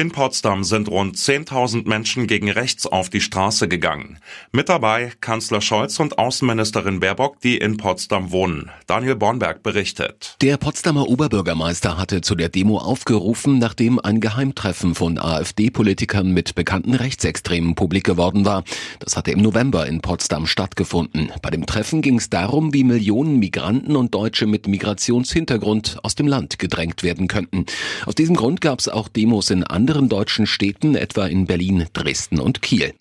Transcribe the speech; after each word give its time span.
In 0.00 0.12
Potsdam 0.12 0.64
sind 0.64 0.88
rund 0.88 1.18
10.000 1.18 1.86
Menschen 1.86 2.26
gegen 2.26 2.50
rechts 2.50 2.86
auf 2.86 3.10
die 3.10 3.20
Straße 3.20 3.68
gegangen. 3.68 4.16
Mit 4.50 4.70
dabei 4.70 5.12
Kanzler 5.20 5.60
Scholz 5.60 6.00
und 6.00 6.18
Außenministerin 6.18 7.00
Baerbock, 7.00 7.38
die 7.42 7.58
in 7.58 7.76
Potsdam 7.76 8.32
wohnen. 8.32 8.70
Daniel 8.86 9.16
Bornberg 9.16 9.62
berichtet. 9.62 10.36
Der 10.40 10.56
Potsdamer 10.56 11.06
Oberbürgermeister 11.06 11.98
hatte 11.98 12.22
zu 12.22 12.34
der 12.34 12.48
Demo 12.48 12.78
aufgerufen, 12.78 13.58
nachdem 13.58 14.00
ein 14.00 14.20
Geheimtreffen 14.20 14.94
von 14.94 15.18
AfD-Politikern 15.18 16.32
mit 16.32 16.54
bekannten 16.54 16.94
Rechtsextremen 16.94 17.74
publik 17.74 18.04
geworden 18.04 18.46
war. 18.46 18.64
Das 19.00 19.18
hatte 19.18 19.32
im 19.32 19.42
November 19.42 19.86
in 19.86 20.00
Potsdam 20.00 20.46
stattgefunden. 20.46 21.30
Bei 21.42 21.50
dem 21.50 21.66
Treffen 21.66 22.00
ging 22.00 22.16
es 22.16 22.30
darum, 22.30 22.72
wie 22.72 22.84
Millionen 22.84 23.38
Migranten 23.38 23.96
und 23.96 24.14
Deutsche 24.14 24.46
mit 24.46 24.66
Migrationshintergrund 24.66 25.98
aus 26.02 26.14
dem 26.14 26.26
Land 26.26 26.58
gedrängt 26.58 27.02
werden 27.02 27.28
könnten. 27.28 27.66
Aus 28.06 28.14
diesem 28.14 28.34
Grund 28.34 28.62
gab 28.62 28.78
es 28.78 28.88
auch 28.88 29.06
Demos 29.06 29.50
in 29.50 29.62
anderen 29.62 29.89
anderen 29.90 30.08
deutschen 30.08 30.46
Städten, 30.46 30.94
etwa 30.94 31.26
in 31.26 31.46
Berlin, 31.46 31.88
Dresden 31.92 32.38
und 32.38 32.62
Kiel. 32.62 32.94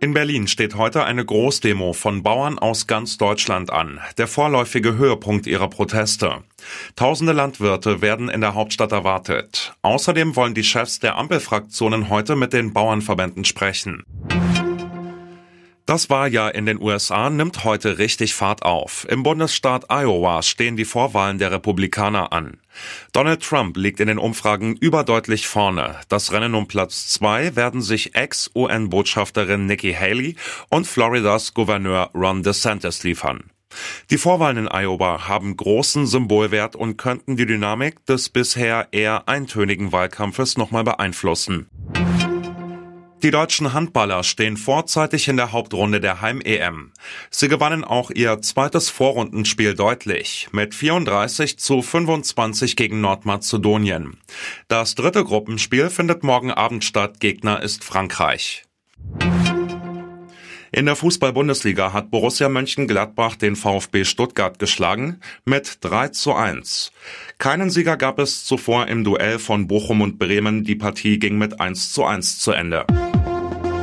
In 0.00 0.12
Berlin 0.12 0.48
steht 0.48 0.74
heute 0.74 1.04
eine 1.04 1.24
Großdemo 1.24 1.92
von 1.92 2.24
Bauern 2.24 2.58
aus 2.58 2.88
ganz 2.88 3.16
Deutschland 3.16 3.70
an, 3.70 4.00
der 4.18 4.26
vorläufige 4.26 4.96
Höhepunkt 4.96 5.46
ihrer 5.46 5.68
Proteste. 5.70 6.42
Tausende 6.96 7.32
Landwirte 7.32 8.02
werden 8.02 8.28
in 8.28 8.40
der 8.40 8.54
Hauptstadt 8.54 8.90
erwartet. 8.90 9.72
Außerdem 9.82 10.34
wollen 10.34 10.54
die 10.54 10.64
Chefs 10.64 10.98
der 10.98 11.16
Ampelfraktionen 11.16 12.08
heute 12.08 12.34
mit 12.34 12.52
den 12.52 12.72
Bauernverbänden 12.72 13.44
sprechen. 13.44 14.02
Das 15.84 16.08
Wahljahr 16.10 16.54
in 16.54 16.64
den 16.64 16.80
USA 16.80 17.28
nimmt 17.28 17.64
heute 17.64 17.98
richtig 17.98 18.34
Fahrt 18.34 18.62
auf. 18.62 19.04
Im 19.10 19.24
Bundesstaat 19.24 19.86
Iowa 19.90 20.42
stehen 20.42 20.76
die 20.76 20.84
Vorwahlen 20.84 21.38
der 21.38 21.50
Republikaner 21.50 22.32
an. 22.32 22.58
Donald 23.12 23.42
Trump 23.42 23.76
liegt 23.76 23.98
in 23.98 24.06
den 24.06 24.18
Umfragen 24.18 24.76
überdeutlich 24.76 25.48
vorne. 25.48 25.96
Das 26.08 26.30
Rennen 26.30 26.54
um 26.54 26.68
Platz 26.68 27.08
zwei 27.08 27.56
werden 27.56 27.82
sich 27.82 28.14
Ex-UN-Botschafterin 28.14 29.66
Nikki 29.66 29.92
Haley 29.92 30.36
und 30.70 30.86
Floridas 30.86 31.52
Gouverneur 31.52 32.10
Ron 32.14 32.44
DeSantis 32.44 33.02
liefern. 33.02 33.50
Die 34.10 34.18
Vorwahlen 34.18 34.58
in 34.58 34.68
Iowa 34.68 35.26
haben 35.26 35.56
großen 35.56 36.06
Symbolwert 36.06 36.76
und 36.76 36.96
könnten 36.96 37.36
die 37.36 37.46
Dynamik 37.46 38.04
des 38.06 38.28
bisher 38.28 38.88
eher 38.92 39.28
eintönigen 39.28 39.90
Wahlkampfes 39.90 40.56
nochmal 40.56 40.84
beeinflussen. 40.84 41.68
Die 43.22 43.30
deutschen 43.30 43.72
Handballer 43.72 44.24
stehen 44.24 44.56
vorzeitig 44.56 45.28
in 45.28 45.36
der 45.36 45.52
Hauptrunde 45.52 46.00
der 46.00 46.20
Heim-EM. 46.20 46.90
Sie 47.30 47.46
gewannen 47.46 47.84
auch 47.84 48.10
ihr 48.10 48.42
zweites 48.42 48.90
Vorrundenspiel 48.90 49.74
deutlich 49.74 50.48
mit 50.50 50.74
34 50.74 51.56
zu 51.56 51.82
25 51.82 52.74
gegen 52.74 53.00
Nordmazedonien. 53.00 54.18
Das 54.66 54.96
dritte 54.96 55.22
Gruppenspiel 55.22 55.88
findet 55.88 56.24
morgen 56.24 56.50
Abend 56.50 56.82
statt. 56.84 57.20
Gegner 57.20 57.62
ist 57.62 57.84
Frankreich. 57.84 58.64
In 60.74 60.86
der 60.86 60.96
Fußball-Bundesliga 60.96 61.92
hat 61.92 62.10
Borussia 62.10 62.48
Mönchengladbach 62.48 63.36
den 63.36 63.56
VfB 63.56 64.04
Stuttgart 64.04 64.58
geschlagen 64.58 65.20
mit 65.44 65.76
3 65.82 66.08
zu 66.08 66.32
1. 66.32 66.92
Keinen 67.36 67.68
Sieger 67.68 67.98
gab 67.98 68.18
es 68.18 68.46
zuvor 68.46 68.88
im 68.88 69.04
Duell 69.04 69.38
von 69.38 69.66
Bochum 69.68 70.00
und 70.00 70.18
Bremen. 70.18 70.64
Die 70.64 70.74
Partie 70.76 71.18
ging 71.18 71.36
mit 71.36 71.60
1 71.60 71.92
zu 71.92 72.04
1 72.04 72.38
zu 72.38 72.52
Ende. 72.52 72.86